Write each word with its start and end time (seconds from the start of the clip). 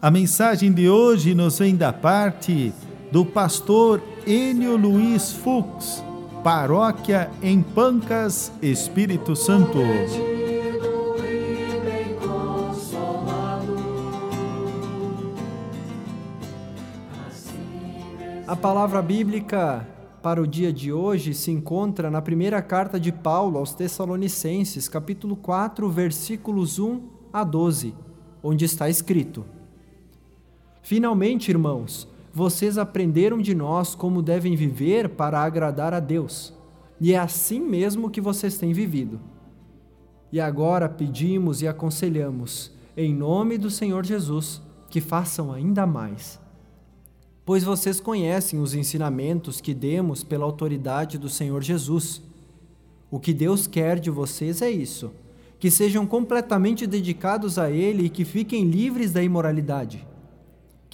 a 0.00 0.10
mensagem 0.10 0.72
de 0.72 0.88
hoje 0.88 1.34
nos 1.34 1.58
vem 1.58 1.74
da 1.74 1.92
parte 1.92 2.72
do 3.10 3.24
pastor 3.24 4.02
Enio 4.26 4.76
Luiz 4.76 5.32
Fux, 5.32 6.04
paróquia 6.44 7.30
em 7.42 7.62
Pancas, 7.62 8.52
Espírito 8.60 9.34
Santo. 9.34 9.78
A 18.46 18.54
palavra 18.54 19.00
bíblica 19.00 19.88
para 20.22 20.42
o 20.42 20.46
dia 20.46 20.72
de 20.72 20.92
hoje 20.92 21.32
se 21.32 21.50
encontra 21.50 22.10
na 22.10 22.20
primeira 22.20 22.60
carta 22.60 23.00
de 23.00 23.10
Paulo 23.10 23.58
aos 23.58 23.72
Tessalonicenses, 23.72 24.88
capítulo 24.88 25.36
4, 25.36 25.88
versículos 25.88 26.78
1 26.78 27.00
a 27.32 27.42
12, 27.42 27.94
onde 28.42 28.64
está 28.64 28.88
escrito: 28.88 29.55
Finalmente, 30.86 31.50
irmãos, 31.50 32.06
vocês 32.32 32.78
aprenderam 32.78 33.38
de 33.38 33.56
nós 33.56 33.96
como 33.96 34.22
devem 34.22 34.54
viver 34.54 35.08
para 35.08 35.40
agradar 35.40 35.92
a 35.92 35.98
Deus, 35.98 36.54
e 37.00 37.12
é 37.12 37.18
assim 37.18 37.58
mesmo 37.58 38.08
que 38.08 38.20
vocês 38.20 38.56
têm 38.56 38.72
vivido. 38.72 39.18
E 40.30 40.38
agora 40.38 40.88
pedimos 40.88 41.60
e 41.60 41.66
aconselhamos, 41.66 42.70
em 42.96 43.12
nome 43.12 43.58
do 43.58 43.68
Senhor 43.68 44.06
Jesus, 44.06 44.62
que 44.88 45.00
façam 45.00 45.52
ainda 45.52 45.84
mais. 45.88 46.38
Pois 47.44 47.64
vocês 47.64 47.98
conhecem 47.98 48.60
os 48.60 48.72
ensinamentos 48.72 49.60
que 49.60 49.74
demos 49.74 50.22
pela 50.22 50.44
autoridade 50.44 51.18
do 51.18 51.28
Senhor 51.28 51.64
Jesus. 51.64 52.22
O 53.10 53.18
que 53.18 53.34
Deus 53.34 53.66
quer 53.66 53.98
de 53.98 54.08
vocês 54.08 54.62
é 54.62 54.70
isso: 54.70 55.10
que 55.58 55.68
sejam 55.68 56.06
completamente 56.06 56.86
dedicados 56.86 57.58
a 57.58 57.68
Ele 57.68 58.04
e 58.04 58.08
que 58.08 58.24
fiquem 58.24 58.70
livres 58.70 59.10
da 59.10 59.20
imoralidade 59.20 60.06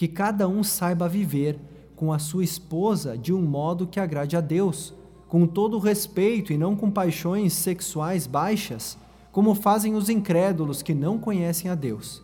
que 0.02 0.08
cada 0.08 0.48
um 0.48 0.64
saiba 0.64 1.08
viver 1.08 1.60
com 1.94 2.12
a 2.12 2.18
sua 2.18 2.42
esposa 2.42 3.16
de 3.16 3.32
um 3.32 3.40
modo 3.40 3.86
que 3.86 4.00
agrade 4.00 4.36
a 4.36 4.40
Deus, 4.40 4.92
com 5.28 5.46
todo 5.46 5.76
o 5.76 5.78
respeito 5.78 6.52
e 6.52 6.58
não 6.58 6.74
com 6.74 6.90
paixões 6.90 7.52
sexuais 7.52 8.26
baixas, 8.26 8.98
como 9.30 9.54
fazem 9.54 9.94
os 9.94 10.08
incrédulos 10.08 10.82
que 10.82 10.92
não 10.92 11.20
conhecem 11.20 11.70
a 11.70 11.76
Deus. 11.76 12.20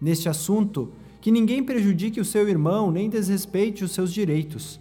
Neste 0.00 0.26
assunto, 0.26 0.90
que 1.20 1.30
ninguém 1.30 1.62
prejudique 1.62 2.18
o 2.18 2.24
seu 2.24 2.48
irmão 2.48 2.90
nem 2.90 3.10
desrespeite 3.10 3.84
os 3.84 3.92
seus 3.92 4.10
direitos. 4.10 4.80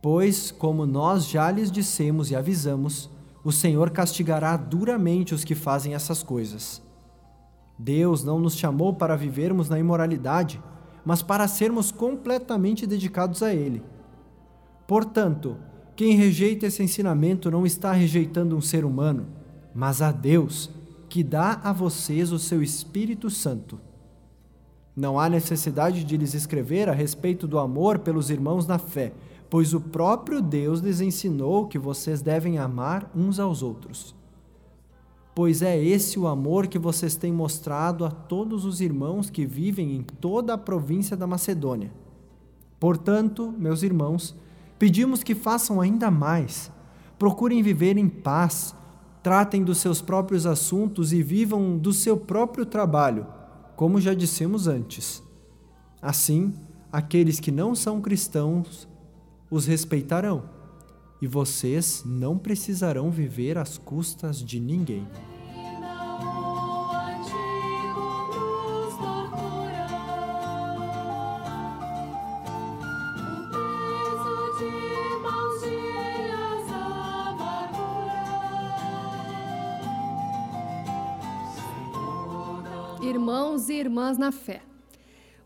Pois, 0.00 0.50
como 0.50 0.86
nós 0.86 1.28
já 1.28 1.50
lhes 1.50 1.70
dissemos 1.70 2.30
e 2.30 2.34
avisamos, 2.34 3.10
o 3.44 3.52
Senhor 3.52 3.90
castigará 3.90 4.56
duramente 4.56 5.34
os 5.34 5.44
que 5.44 5.54
fazem 5.54 5.92
essas 5.92 6.22
coisas. 6.22 6.80
Deus 7.78 8.24
não 8.24 8.38
nos 8.38 8.56
chamou 8.56 8.94
para 8.94 9.14
vivermos 9.14 9.68
na 9.68 9.78
imoralidade, 9.78 10.62
mas 11.04 11.22
para 11.22 11.46
sermos 11.46 11.92
completamente 11.92 12.86
dedicados 12.86 13.42
a 13.42 13.54
Ele. 13.54 13.82
Portanto, 14.86 15.56
quem 15.94 16.16
rejeita 16.16 16.66
esse 16.66 16.82
ensinamento 16.82 17.50
não 17.50 17.66
está 17.66 17.92
rejeitando 17.92 18.56
um 18.56 18.60
ser 18.60 18.84
humano, 18.84 19.26
mas 19.74 20.00
a 20.00 20.10
Deus, 20.10 20.70
que 21.08 21.22
dá 21.22 21.60
a 21.62 21.72
vocês 21.72 22.32
o 22.32 22.38
seu 22.38 22.62
Espírito 22.62 23.28
Santo. 23.30 23.78
Não 24.96 25.18
há 25.18 25.28
necessidade 25.28 26.04
de 26.04 26.16
lhes 26.16 26.34
escrever 26.34 26.88
a 26.88 26.92
respeito 26.92 27.46
do 27.46 27.58
amor 27.58 27.98
pelos 27.98 28.30
irmãos 28.30 28.66
na 28.66 28.78
fé, 28.78 29.12
pois 29.50 29.74
o 29.74 29.80
próprio 29.80 30.40
Deus 30.40 30.80
lhes 30.80 31.00
ensinou 31.00 31.66
que 31.66 31.78
vocês 31.78 32.22
devem 32.22 32.58
amar 32.58 33.10
uns 33.14 33.38
aos 33.38 33.62
outros 33.62 34.14
pois 35.34 35.62
é 35.62 35.82
esse 35.82 36.18
o 36.18 36.28
amor 36.28 36.68
que 36.68 36.78
vocês 36.78 37.16
têm 37.16 37.32
mostrado 37.32 38.04
a 38.04 38.10
todos 38.10 38.64
os 38.64 38.80
irmãos 38.80 39.28
que 39.28 39.44
vivem 39.44 39.96
em 39.96 40.02
toda 40.02 40.54
a 40.54 40.58
província 40.58 41.16
da 41.16 41.26
Macedônia. 41.26 41.92
Portanto, 42.78 43.52
meus 43.58 43.82
irmãos, 43.82 44.34
pedimos 44.78 45.22
que 45.22 45.34
façam 45.34 45.80
ainda 45.80 46.10
mais. 46.10 46.70
Procurem 47.18 47.62
viver 47.62 47.96
em 47.96 48.08
paz, 48.08 48.76
tratem 49.22 49.64
dos 49.64 49.78
seus 49.78 50.00
próprios 50.00 50.46
assuntos 50.46 51.12
e 51.12 51.22
vivam 51.22 51.76
do 51.78 51.92
seu 51.92 52.16
próprio 52.16 52.64
trabalho, 52.64 53.26
como 53.74 54.00
já 54.00 54.14
dissemos 54.14 54.68
antes. 54.68 55.22
Assim, 56.00 56.54
aqueles 56.92 57.40
que 57.40 57.50
não 57.50 57.74
são 57.74 58.00
cristãos 58.00 58.86
os 59.50 59.66
respeitarão 59.66 60.54
e 61.24 61.26
vocês 61.26 62.02
não 62.04 62.36
precisarão 62.36 63.10
viver 63.10 63.56
às 63.56 63.78
custas 63.78 64.44
de 64.44 64.60
ninguém. 64.60 65.08
Irmãos 83.02 83.70
e 83.70 83.72
irmãs 83.72 84.18
na 84.18 84.30
fé. 84.30 84.60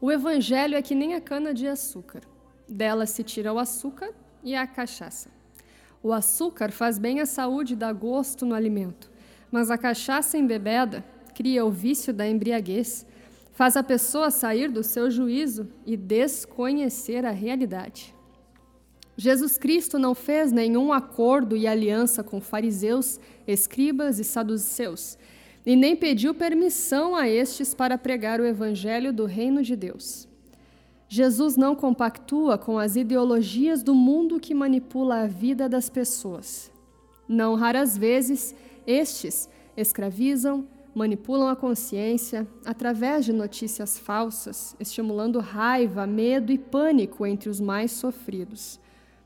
O 0.00 0.10
evangelho 0.10 0.74
é 0.74 0.82
que 0.82 0.96
nem 0.96 1.14
a 1.14 1.20
cana 1.20 1.54
de 1.54 1.68
açúcar. 1.68 2.22
Dela 2.68 3.06
se 3.06 3.22
tira 3.22 3.52
o 3.52 3.60
açúcar 3.60 4.12
e 4.42 4.56
a 4.56 4.66
cachaça. 4.66 5.37
O 6.02 6.12
açúcar 6.12 6.70
faz 6.70 6.98
bem 6.98 7.20
à 7.20 7.26
saúde 7.26 7.72
e 7.72 7.76
dá 7.76 7.92
gosto 7.92 8.46
no 8.46 8.54
alimento, 8.54 9.10
mas 9.50 9.70
a 9.70 9.78
cachaça 9.78 10.38
embebeda 10.38 11.04
cria 11.34 11.64
o 11.64 11.70
vício 11.70 12.12
da 12.12 12.28
embriaguez, 12.28 13.04
faz 13.52 13.76
a 13.76 13.82
pessoa 13.82 14.30
sair 14.30 14.70
do 14.70 14.84
seu 14.84 15.10
juízo 15.10 15.68
e 15.84 15.96
desconhecer 15.96 17.26
a 17.26 17.30
realidade. 17.30 18.14
Jesus 19.16 19.58
Cristo 19.58 19.98
não 19.98 20.14
fez 20.14 20.52
nenhum 20.52 20.92
acordo 20.92 21.56
e 21.56 21.66
aliança 21.66 22.22
com 22.22 22.40
fariseus, 22.40 23.18
escribas 23.48 24.20
e 24.20 24.24
saduceus, 24.24 25.18
e 25.66 25.74
nem 25.74 25.96
pediu 25.96 26.32
permissão 26.32 27.16
a 27.16 27.28
estes 27.28 27.74
para 27.74 27.98
pregar 27.98 28.40
o 28.40 28.46
evangelho 28.46 29.12
do 29.12 29.24
reino 29.24 29.60
de 29.60 29.74
Deus. 29.74 30.27
Jesus 31.08 31.56
não 31.56 31.74
compactua 31.74 32.58
com 32.58 32.78
as 32.78 32.94
ideologias 32.94 33.82
do 33.82 33.94
mundo 33.94 34.38
que 34.38 34.54
manipula 34.54 35.22
a 35.22 35.26
vida 35.26 35.66
das 35.66 35.88
pessoas. 35.88 36.70
Não 37.26 37.54
raras 37.54 37.96
vezes, 37.96 38.54
estes 38.86 39.48
escravizam, 39.74 40.66
manipulam 40.94 41.48
a 41.48 41.56
consciência 41.56 42.46
através 42.64 43.24
de 43.24 43.32
notícias 43.32 43.98
falsas, 43.98 44.76
estimulando 44.78 45.40
raiva, 45.40 46.06
medo 46.06 46.52
e 46.52 46.58
pânico 46.58 47.24
entre 47.24 47.48
os 47.48 47.58
mais 47.58 47.92
sofridos. 47.92 48.78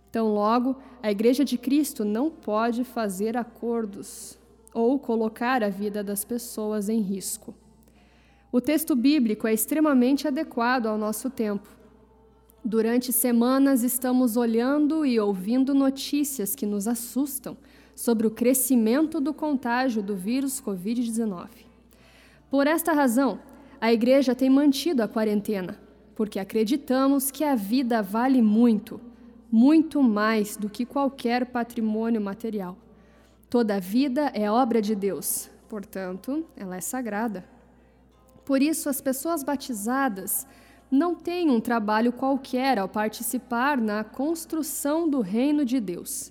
Então, 0.08 0.32
logo, 0.32 0.76
a 1.02 1.10
Igreja 1.10 1.44
de 1.44 1.58
Cristo 1.58 2.04
não 2.04 2.30
pode 2.30 2.84
fazer 2.84 3.36
acordos 3.36 4.38
ou 4.72 4.98
colocar 4.98 5.64
a 5.64 5.68
vida 5.68 6.04
das 6.04 6.24
pessoas 6.24 6.88
em 6.88 7.00
risco. 7.00 7.54
O 8.52 8.60
texto 8.60 8.94
bíblico 8.94 9.46
é 9.46 9.54
extremamente 9.54 10.28
adequado 10.28 10.86
ao 10.86 10.98
nosso 10.98 11.30
tempo. 11.30 11.70
Durante 12.62 13.10
semanas 13.10 13.82
estamos 13.82 14.36
olhando 14.36 15.06
e 15.06 15.18
ouvindo 15.18 15.74
notícias 15.74 16.54
que 16.54 16.66
nos 16.66 16.86
assustam 16.86 17.56
sobre 17.96 18.26
o 18.26 18.30
crescimento 18.30 19.22
do 19.22 19.32
contágio 19.32 20.02
do 20.02 20.14
vírus 20.14 20.60
Covid-19. 20.60 21.48
Por 22.50 22.66
esta 22.66 22.92
razão, 22.92 23.40
a 23.80 23.90
Igreja 23.90 24.34
tem 24.34 24.50
mantido 24.50 25.02
a 25.02 25.08
quarentena, 25.08 25.80
porque 26.14 26.38
acreditamos 26.38 27.30
que 27.30 27.44
a 27.44 27.54
vida 27.54 28.02
vale 28.02 28.42
muito, 28.42 29.00
muito 29.50 30.02
mais 30.02 30.58
do 30.58 30.68
que 30.68 30.84
qualquer 30.84 31.46
patrimônio 31.46 32.20
material. 32.20 32.76
Toda 33.48 33.80
vida 33.80 34.30
é 34.34 34.50
obra 34.50 34.82
de 34.82 34.94
Deus, 34.94 35.48
portanto, 35.70 36.44
ela 36.54 36.76
é 36.76 36.82
sagrada. 36.82 37.50
Por 38.52 38.60
isso, 38.60 38.90
as 38.90 39.00
pessoas 39.00 39.42
batizadas 39.42 40.46
não 40.90 41.14
têm 41.14 41.48
um 41.48 41.58
trabalho 41.58 42.12
qualquer 42.12 42.78
ao 42.78 42.86
participar 42.86 43.80
na 43.80 44.04
construção 44.04 45.08
do 45.08 45.22
reino 45.22 45.64
de 45.64 45.80
Deus. 45.80 46.30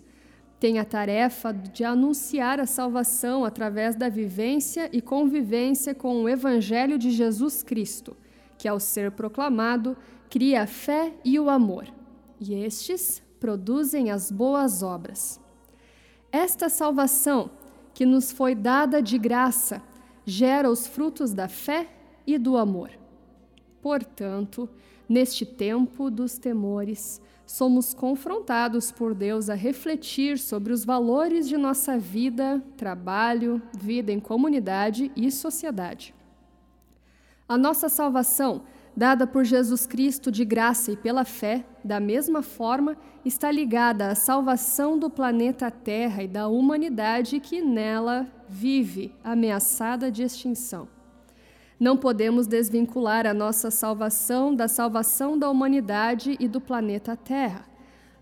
Têm 0.60 0.78
a 0.78 0.86
tarefa 0.86 1.52
de 1.52 1.84
anunciar 1.84 2.60
a 2.60 2.68
salvação 2.68 3.44
através 3.44 3.96
da 3.96 4.08
vivência 4.08 4.88
e 4.94 5.02
convivência 5.02 5.96
com 5.96 6.22
o 6.22 6.30
Evangelho 6.30 7.00
de 7.00 7.10
Jesus 7.10 7.64
Cristo, 7.64 8.16
que 8.56 8.68
ao 8.68 8.80
ser 8.80 9.14
proclamado 9.14 9.98
cria 10.30 10.62
a 10.62 10.68
fé 10.68 11.16
e 11.26 11.40
o 11.40 11.50
amor, 11.50 11.88
e 12.40 12.54
estes 12.54 13.20
produzem 13.40 14.12
as 14.12 14.30
boas 14.30 14.84
obras. 14.84 15.40
Esta 16.32 16.70
salvação, 16.70 17.50
que 17.96 18.06
nos 18.06 18.32
foi 18.32 18.54
dada 18.54 19.02
de 19.02 19.18
graça, 19.18 19.82
gera 20.24 20.70
os 20.70 20.86
frutos 20.86 21.34
da 21.34 21.48
fé 21.48 21.88
e 22.26 22.38
do 22.38 22.58
amor. 22.58 22.92
Portanto, 23.82 24.70
neste 25.08 25.46
tempo 25.46 26.10
dos 26.10 26.38
temores, 26.38 27.22
somos 27.46 27.94
confrontados 27.94 28.92
por 28.92 29.14
Deus 29.14 29.50
a 29.50 29.56
refletir 29.56 30.38
sobre 30.38 30.72
os 30.72 30.86
valores 30.86 31.48
de 31.48 31.58
nossa 31.58 31.98
vida, 31.98 32.64
trabalho, 32.78 33.62
vida 33.78 34.12
em 34.12 34.20
comunidade 34.20 35.12
e 35.16 35.32
sociedade. 35.32 36.14
A 37.48 37.58
nossa 37.58 37.90
salvação 37.90 38.62
dada 38.96 39.26
por 39.26 39.44
Jesus 39.44 39.86
Cristo 39.86 40.32
de 40.32 40.44
graça 40.44 40.92
e 40.92 40.98
pela 40.98 41.24
fé, 41.24 41.66
da 41.84 42.00
mesma 42.00 42.42
forma, 42.42 42.98
está 43.24 43.52
ligada 43.52 44.08
à 44.08 44.16
salvação 44.16 44.98
do 44.98 45.10
planeta 45.10 45.72
Terra 45.72 46.24
e 46.24 46.28
da 46.28 46.48
humanidade 46.48 47.40
que 47.40 47.62
nela 47.62 48.28
vive, 48.48 49.14
ameaçada 49.24 50.12
de 50.12 50.24
extinção. 50.24 50.88
Não 51.82 51.98
podemos 51.98 52.48
desvincular 52.48 53.28
a 53.28 53.34
nossa 53.34 53.70
salvação 53.70 54.56
da 54.56 54.70
salvação 54.70 55.38
da 55.38 55.50
humanidade 55.50 56.38
e 56.40 56.48
do 56.48 56.62
planeta 56.62 57.18
Terra, 57.18 57.68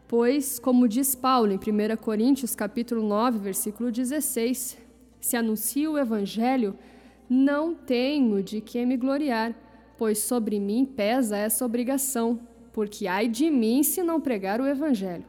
pois, 0.07 0.57
como 0.57 0.87
diz 0.87 1.13
Paulo 1.13 1.51
em 1.51 1.57
1 1.57 1.97
Coríntios 1.97 2.55
capítulo 2.55 3.07
9, 3.07 3.37
versículo 3.37 3.91
16, 3.91 4.77
se 5.21 5.37
anuncio 5.37 5.91
o 5.91 5.97
evangelho, 5.99 6.73
não 7.29 7.75
tenho 7.75 8.41
de 8.41 8.61
que 8.61 8.83
me 8.83 8.97
gloriar 8.97 9.53
pois 9.99 10.19
sobre 10.19 10.61
mim 10.61 10.85
pesa 10.85 11.35
essa 11.35 11.65
obrigação, 11.65 12.39
porque 12.71 13.05
ai 13.05 13.27
de 13.27 13.51
mim 13.51 13.83
se 13.83 14.01
não 14.01 14.21
pregar 14.21 14.61
o 14.61 14.65
Evangelho. 14.65 15.25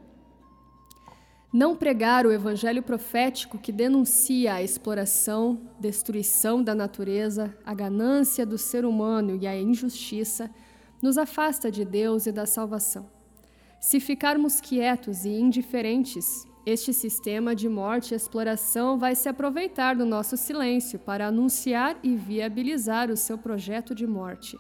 Não 1.53 1.75
pregar 1.75 2.27
o 2.27 2.33
Evangelho 2.33 2.81
profético 2.81 3.59
que 3.59 3.73
denuncia 3.73 4.55
a 4.55 4.63
exploração, 4.63 5.61
destruição 5.81 6.63
da 6.63 6.77
natureza, 6.77 7.53
a 7.65 7.75
ganância 7.75 8.47
do 8.47 8.57
ser 8.57 8.85
humano 8.85 9.37
e 9.41 9.49
a 9.49 9.61
injustiça, 9.61 10.49
nos 11.03 11.19
afasta 11.19 11.69
de 11.69 11.85
Deus 11.85 12.27
e 12.27 12.33
da 12.33 12.47
salvação. 12.47 13.11
Se 13.81 13.99
ficarmos 13.99 14.61
quietos 14.61 15.25
e 15.25 15.31
indiferentes, 15.31 16.47
este 16.65 16.93
sistema 16.93 17.53
de 17.53 17.69
morte 17.69 18.13
e 18.13 18.17
exploração 18.17 18.97
vai 18.97 19.17
se 19.17 19.29
aproveitar 19.29 19.97
do 19.97 20.07
nosso 20.07 20.37
silêncio 20.37 21.01
para 21.01 21.27
anunciar 21.27 21.99
e 22.01 22.15
viabilizar 22.15 23.11
o 23.11 23.17
seu 23.17 23.37
projeto 23.37 23.93
de 23.93 24.07
morte, 24.07 24.57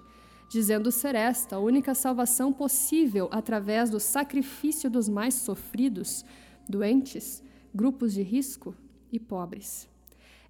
dizendo 0.48 0.90
ser 0.90 1.14
esta 1.14 1.54
a 1.54 1.60
única 1.60 1.94
salvação 1.94 2.52
possível 2.52 3.28
através 3.30 3.90
do 3.90 4.00
sacrifício 4.00 4.90
dos 4.90 5.08
mais 5.08 5.34
sofridos, 5.34 6.24
doentes, 6.70 7.42
grupos 7.74 8.14
de 8.14 8.22
risco 8.22 8.74
e 9.12 9.18
pobres. 9.18 9.88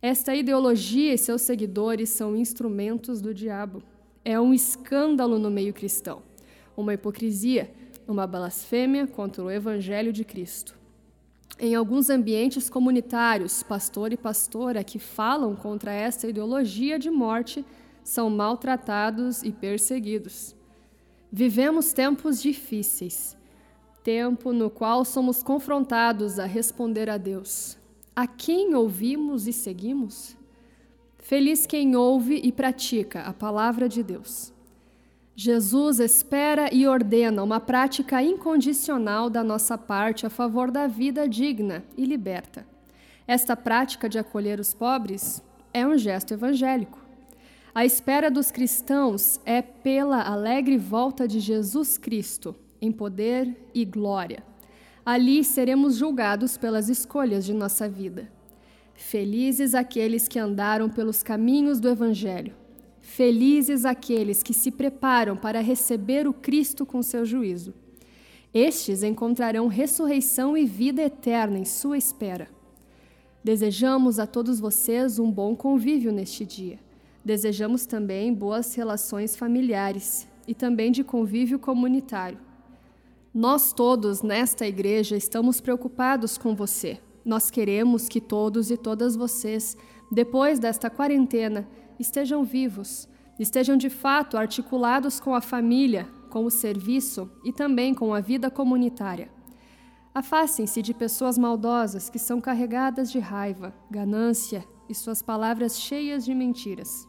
Esta 0.03 0.35
ideologia 0.35 1.13
e 1.13 1.19
seus 1.19 1.43
seguidores 1.43 2.11
são 2.11 2.37
instrumentos 2.37 3.21
do 3.21 3.35
diabo. 3.35 3.83
É 4.25 4.41
um 4.41 4.55
escândalo 4.55 5.39
no 5.39 5.51
meio 5.51 5.75
cristão, 5.75 6.23
uma 6.77 6.95
hipocrisia, 6.95 7.71
uma 8.07 8.27
blasfêmia 8.27 9.07
contra 9.07 9.43
o 9.43 9.51
evangelho 9.51 10.13
de 10.13 10.25
Cristo. 10.25 10.79
Em 11.59 11.75
alguns 11.75 12.09
ambientes 12.09 12.71
comunitários, 12.71 13.63
pastor 13.63 14.13
e 14.13 14.17
pastora 14.17 14.83
que 14.83 14.99
falam 14.99 15.55
contra 15.55 15.93
essa 15.93 16.27
ideologia 16.27 16.99
de 16.99 17.11
morte 17.11 17.65
são 18.03 18.31
maltratados 18.31 19.43
e 19.43 19.53
perseguidos. 19.53 20.57
Vivemos 21.31 21.93
tempos 21.93 22.41
difíceis, 22.41 23.37
tempo 24.03 24.53
no 24.53 24.71
qual 24.71 25.05
somos 25.05 25.43
confrontados 25.43 26.39
a 26.39 26.45
responder 26.45 27.09
a 27.09 27.17
Deus: 27.17 27.77
A 28.15 28.27
quem 28.27 28.75
ouvimos 28.75 29.47
e 29.47 29.53
seguimos? 29.53 30.37
Feliz 31.19 31.67
quem 31.67 31.95
ouve 31.95 32.41
e 32.43 32.51
pratica 32.51 33.23
a 33.23 33.33
palavra 33.33 33.89
de 33.89 34.03
Deus. 34.03 34.53
Jesus 35.37 36.01
espera 36.01 36.69
e 36.75 36.87
ordena 36.87 37.43
uma 37.43 37.61
prática 37.61 38.23
incondicional 38.23 39.31
da 39.31 39.43
nossa 39.43 39.79
parte 39.79 40.27
a 40.27 40.31
favor 40.31 40.71
da 40.71 40.87
vida 40.87 41.29
digna 41.29 41.85
e 41.97 42.05
liberta. 42.05 42.67
Esta 43.27 43.57
prática 43.57 44.09
de 44.09 44.19
acolher 44.19 44.59
os 44.59 44.75
pobres 44.75 45.43
é 45.73 45.87
um 45.87 45.97
gesto 45.97 46.35
evangélico. 46.35 46.99
A 47.75 47.85
espera 47.85 48.31
dos 48.31 48.51
cristãos 48.51 49.41
é 49.47 49.63
pela 49.63 50.21
alegre 50.23 50.77
volta 50.77 51.29
de 51.29 51.39
Jesus 51.39 51.97
Cristo, 51.97 52.57
em 52.81 52.91
poder 52.93 53.57
e 53.75 53.85
glória. 53.85 54.43
Ali 55.05 55.43
seremos 55.45 55.97
julgados 55.97 56.57
pelas 56.57 56.89
escolhas 56.89 57.45
de 57.45 57.53
nossa 57.53 57.89
vida. 57.89 58.31
Felizes 58.95 59.75
aqueles 59.75 60.29
que 60.29 60.39
andaram 60.39 60.89
pelos 60.89 61.23
caminhos 61.23 61.81
do 61.81 61.89
Evangelho 61.89 62.55
Felizes 63.01 63.85
aqueles 63.85 64.43
que 64.43 64.53
se 64.53 64.71
preparam 64.71 65.37
para 65.37 65.61
receber 65.61 66.29
o 66.29 66.33
Cristo 66.33 66.85
com 66.85 67.03
seu 67.03 67.25
juízo. 67.25 67.75
Estes 68.53 69.03
encontrarão 69.03 69.69
ressurreição 69.69 70.57
e 70.57 70.65
vida 70.65 71.03
eterna 71.03 71.59
em 71.59 71.65
sua 71.65 71.97
espera. 71.97 72.49
Desejamos 73.43 74.19
a 74.19 74.27
todos 74.27 74.61
vocês 74.61 75.19
um 75.19 75.31
bom 75.31 75.57
convívio 75.57 76.13
neste 76.13 76.45
dia. 76.45 76.79
Desejamos 77.25 77.87
também 77.87 78.33
boas 78.35 78.75
relações 78.75 79.35
familiares 79.35 80.29
e 80.47 80.55
também 80.55 80.93
de 80.93 81.03
convívio 81.03 81.59
comunitário. 81.59 82.39
Nós 83.33 83.73
todos 83.73 84.23
nesta 84.23 84.67
igreja 84.67 85.17
estamos 85.17 85.61
preocupados 85.61 86.37
com 86.37 86.53
você. 86.53 86.99
Nós 87.25 87.49
queremos 87.49 88.09
que 88.09 88.21
todos 88.21 88.73
e 88.73 88.77
todas 88.77 89.15
vocês, 89.15 89.77
depois 90.11 90.59
desta 90.59 90.91
quarentena, 90.91 91.69
estejam 91.97 92.43
vivos, 92.43 93.09
estejam 93.39 93.77
de 93.77 93.89
fato 93.89 94.37
articulados 94.37 95.21
com 95.21 95.33
a 95.33 95.41
família, 95.41 96.09
com 96.29 96.45
o 96.45 96.51
serviço 96.51 97.31
e 97.45 97.53
também 97.53 97.95
com 97.95 98.13
a 98.13 98.19
vida 98.19 98.51
comunitária. 98.51 99.31
Afastem-se 100.13 100.83
de 100.83 100.93
pessoas 100.93 101.39
maldosas 101.39 102.11
que 102.11 102.19
são 102.19 102.41
carregadas 102.41 103.13
de 103.13 103.21
raiva, 103.21 103.73
ganância 103.89 104.65
e 104.89 104.95
suas 104.95 105.23
palavras 105.23 105.79
cheias 105.79 106.25
de 106.25 106.35
mentiras. 106.35 107.07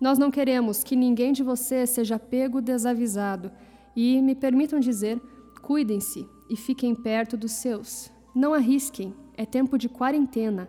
Nós 0.00 0.18
não 0.18 0.30
queremos 0.30 0.82
que 0.82 0.96
ninguém 0.96 1.34
de 1.34 1.42
vocês 1.42 1.90
seja 1.90 2.18
pego 2.18 2.62
desavisado 2.62 3.52
e, 3.94 4.22
me 4.22 4.34
permitam 4.34 4.80
dizer, 4.80 5.20
cuidem-se 5.60 6.26
e 6.48 6.56
fiquem 6.56 6.94
perto 6.94 7.36
dos 7.36 7.52
seus. 7.52 8.10
Não 8.34 8.52
arrisquem, 8.54 9.14
é 9.36 9.46
tempo 9.46 9.78
de 9.78 9.88
quarentena, 9.88 10.68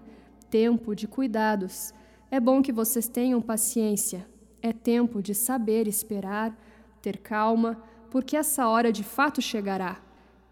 tempo 0.49 0.95
de 0.95 1.07
cuidados. 1.07 1.93
É 2.29 2.39
bom 2.39 2.61
que 2.61 2.71
vocês 2.71 3.07
tenham 3.07 3.41
paciência. 3.41 4.27
É 4.61 4.71
tempo 4.71 5.21
de 5.21 5.33
saber 5.33 5.87
esperar, 5.87 6.55
ter 7.01 7.17
calma, 7.17 7.81
porque 8.09 8.37
essa 8.37 8.67
hora 8.67 8.91
de 8.91 9.03
fato 9.03 9.41
chegará 9.41 10.01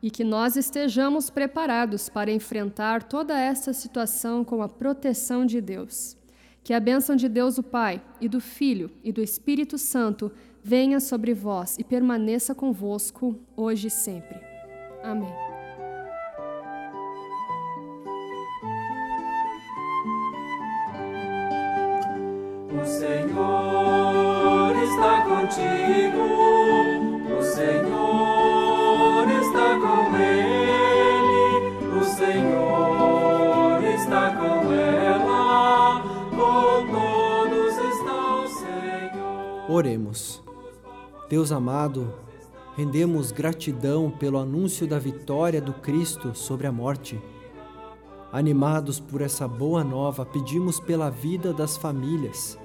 e 0.02 0.10
que 0.10 0.24
nós 0.24 0.56
estejamos 0.56 1.30
preparados 1.30 2.08
para 2.10 2.32
enfrentar 2.32 3.04
toda 3.04 3.38
essa 3.38 3.74
situação 3.74 4.44
com 4.44 4.62
a 4.62 4.70
proteção 4.70 5.46
de 5.46 5.60
Deus. 5.60 6.18
Que 6.64 6.74
a 6.74 6.80
bênção 6.80 7.16
de 7.16 7.28
Deus, 7.28 7.58
o 7.58 7.64
Pai, 7.64 8.02
e 8.22 8.30
do 8.30 8.40
Filho 8.40 8.92
e 9.04 9.12
do 9.12 9.22
Espírito 9.22 9.78
Santo 9.78 10.32
venha 10.70 11.00
sobre 11.00 11.34
vós 11.34 11.80
e 11.80 11.84
permaneça 11.84 12.54
convosco 12.54 13.36
hoje 13.58 13.88
e 13.88 13.90
sempre. 13.90 14.40
Amém. 15.02 15.34
O 22.72 22.86
Senhor 22.86 24.76
está 24.84 25.22
contigo, 25.24 26.22
o 27.36 27.42
Senhor 27.42 29.28
está 29.42 29.80
com 29.80 30.16
ele, 30.18 31.90
o 32.00 32.04
Senhor 32.04 33.84
está 33.96 34.36
com 34.36 34.72
ela, 34.72 36.04
com 36.30 36.86
todos 36.92 37.76
está 37.76 38.36
o 38.36 38.48
Senhor. 38.48 39.68
Oremos. 39.68 40.49
Deus 41.30 41.52
amado, 41.52 42.14
rendemos 42.76 43.32
gratidão 43.32 44.10
pelo 44.10 44.40
anúncio 44.40 44.88
da 44.88 45.00
vitória 45.00 45.62
do 45.62 45.74
Cristo 45.74 46.36
sobre 46.36 46.68
a 46.68 46.72
morte. 46.72 47.22
Animados 48.32 49.00
por 49.00 49.22
essa 49.22 49.48
boa 49.48 49.84
nova, 49.84 50.26
pedimos 50.26 50.80
pela 50.80 51.10
vida 51.10 51.54
das 51.54 51.78
famílias 51.78 52.58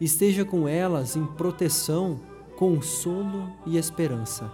esteja 0.00 0.44
com 0.44 0.68
elas 0.68 1.16
em 1.16 1.24
proteção, 1.24 2.20
consolo 2.56 3.50
e 3.66 3.76
esperança. 3.76 4.50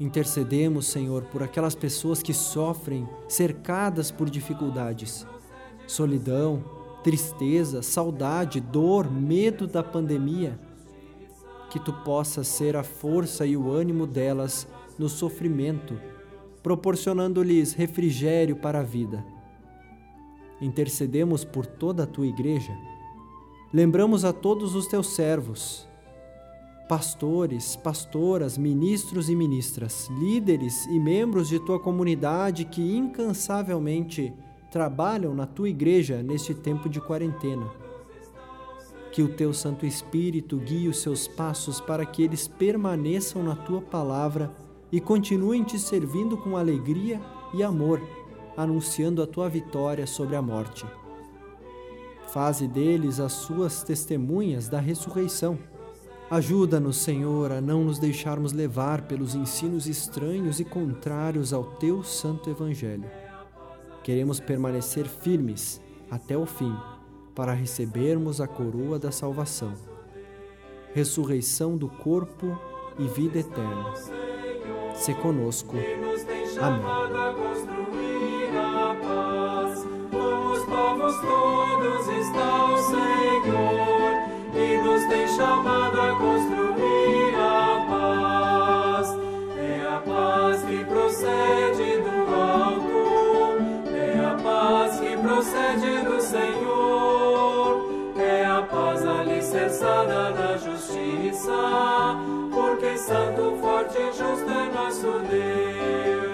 Intercedemos, 0.00 0.86
Senhor, 0.86 1.24
por 1.24 1.42
aquelas 1.42 1.74
pessoas 1.74 2.22
que 2.22 2.34
sofrem, 2.34 3.08
cercadas 3.28 4.10
por 4.10 4.28
dificuldades, 4.28 5.26
solidão, 5.86 6.64
tristeza, 7.02 7.82
saudade, 7.82 8.60
dor, 8.60 9.10
medo 9.10 9.66
da 9.66 9.82
pandemia. 9.82 10.58
Que 11.74 11.80
tu 11.80 11.92
possas 11.92 12.46
ser 12.46 12.76
a 12.76 12.84
força 12.84 13.44
e 13.44 13.56
o 13.56 13.72
ânimo 13.72 14.06
delas 14.06 14.64
no 14.96 15.08
sofrimento, 15.08 16.00
proporcionando-lhes 16.62 17.72
refrigério 17.72 18.54
para 18.54 18.78
a 18.78 18.82
vida. 18.84 19.26
Intercedemos 20.60 21.44
por 21.44 21.66
toda 21.66 22.04
a 22.04 22.06
tua 22.06 22.28
igreja. 22.28 22.72
Lembramos 23.72 24.24
a 24.24 24.32
todos 24.32 24.76
os 24.76 24.86
teus 24.86 25.16
servos, 25.16 25.88
pastores, 26.88 27.74
pastoras, 27.74 28.56
ministros 28.56 29.28
e 29.28 29.34
ministras, 29.34 30.08
líderes 30.20 30.86
e 30.86 31.00
membros 31.00 31.48
de 31.48 31.58
tua 31.58 31.80
comunidade 31.80 32.66
que 32.66 32.96
incansavelmente 32.96 34.32
trabalham 34.70 35.34
na 35.34 35.44
tua 35.44 35.68
igreja 35.68 36.22
neste 36.22 36.54
tempo 36.54 36.88
de 36.88 37.00
quarentena. 37.00 37.83
Que 39.14 39.22
o 39.22 39.28
teu 39.28 39.54
Santo 39.54 39.86
Espírito 39.86 40.56
guie 40.56 40.88
os 40.88 40.98
seus 40.98 41.28
passos 41.28 41.80
para 41.80 42.04
que 42.04 42.20
eles 42.20 42.48
permaneçam 42.48 43.44
na 43.44 43.54
tua 43.54 43.80
palavra 43.80 44.52
e 44.90 45.00
continuem 45.00 45.62
te 45.62 45.78
servindo 45.78 46.36
com 46.36 46.56
alegria 46.56 47.20
e 47.54 47.62
amor, 47.62 48.02
anunciando 48.56 49.22
a 49.22 49.26
tua 49.26 49.48
vitória 49.48 50.04
sobre 50.04 50.34
a 50.34 50.42
morte. 50.42 50.84
Faze 52.32 52.66
deles 52.66 53.20
as 53.20 53.34
suas 53.34 53.84
testemunhas 53.84 54.66
da 54.66 54.80
ressurreição. 54.80 55.56
Ajuda-nos, 56.28 56.96
Senhor, 56.96 57.52
a 57.52 57.60
não 57.60 57.84
nos 57.84 58.00
deixarmos 58.00 58.52
levar 58.52 59.02
pelos 59.02 59.36
ensinos 59.36 59.86
estranhos 59.86 60.58
e 60.58 60.64
contrários 60.64 61.52
ao 61.52 61.62
teu 61.76 62.02
santo 62.02 62.50
Evangelho. 62.50 63.08
Queremos 64.02 64.40
permanecer 64.40 65.06
firmes 65.06 65.80
até 66.10 66.36
o 66.36 66.44
fim 66.44 66.74
para 67.34 67.52
recebermos 67.52 68.40
a 68.40 68.46
coroa 68.46 68.98
da 68.98 69.10
salvação, 69.10 69.72
ressurreição 70.92 71.76
do 71.76 71.88
corpo 71.88 72.58
e 72.98 73.06
vida 73.08 73.38
eterna 73.38 73.92
se 74.94 75.12
conosco. 75.14 75.76
Amém. 76.60 77.04
todos 81.20 82.08
está 82.08 82.64
o 82.64 82.78
Senhor 82.78 84.12
e 84.54 84.76
nos 84.82 85.04
tem 85.08 85.28
chamado 85.28 86.00
a 86.00 86.18
construir 86.18 86.63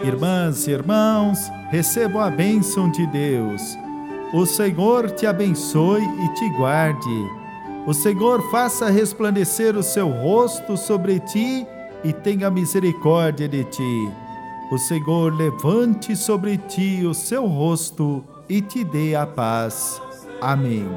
Irmãs 0.02 0.66
e 0.66 0.70
irmãos, 0.70 1.38
recebam 1.70 2.22
a 2.22 2.30
bênção 2.30 2.90
de 2.90 3.06
Deus. 3.08 3.76
O 4.32 4.46
Senhor 4.46 5.10
te 5.10 5.26
abençoe 5.26 6.02
e 6.02 6.34
te 6.34 6.48
guarde. 6.56 7.28
O 7.86 7.92
Senhor 7.92 8.40
faça 8.50 8.88
resplandecer 8.88 9.76
o 9.76 9.82
seu 9.82 10.08
rosto 10.08 10.76
sobre 10.76 11.20
ti 11.20 11.66
e 12.02 12.12
tenha 12.14 12.50
misericórdia 12.50 13.46
de 13.46 13.62
ti. 13.64 14.10
O 14.72 14.78
Senhor 14.78 15.34
levante 15.34 16.16
sobre 16.16 16.56
ti 16.56 17.04
o 17.04 17.12
seu 17.12 17.46
rosto 17.46 18.24
e 18.48 18.62
te 18.62 18.82
dê 18.82 19.14
a 19.14 19.26
paz. 19.26 20.00
Amém. 20.40 20.88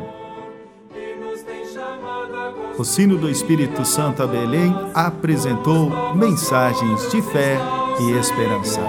O 2.78 2.86
sino 2.86 3.18
do 3.18 3.30
Espírito 3.30 3.84
Santo 3.84 4.24
a 4.24 4.28
Belém 4.28 4.74
apresentou 4.94 6.16
mensagens 6.16 7.12
de 7.12 7.22
fé 7.22 7.58
e 8.00 8.12
esperança. 8.18 8.82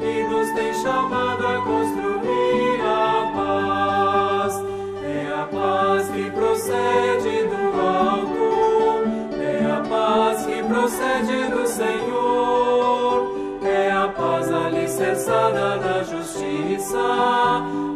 E 0.00 0.22
nos 0.24 0.50
tem 0.52 0.72
chamado 0.74 1.46
a 1.46 1.56
construir 1.62 2.80
a 2.82 3.32
paz. 3.36 4.64
É 5.04 5.32
a 5.32 5.46
paz 5.46 6.08
que 6.08 6.30
procede 6.30 7.46
do 7.46 7.80
alto, 7.80 9.40
é 9.40 9.70
a 9.70 9.80
paz 9.88 10.46
que 10.46 10.62
procede 10.62 11.50
do 11.50 11.66
Senhor, 11.66 13.60
é 13.64 13.92
a 13.92 14.08
paz 14.08 14.52
alicerçada 14.52 15.76
na 15.76 16.02
justiça, 16.02 16.98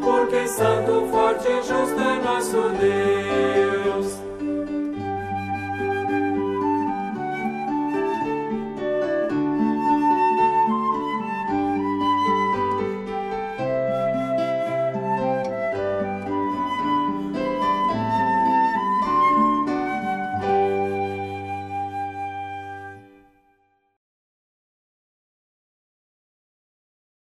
porque 0.03 0.47
santo, 0.49 1.07
forte 1.11 1.49
e 1.49 1.63
justo 1.63 2.01
é 2.01 2.23
nosso 2.23 2.69
Deus. 2.81 3.74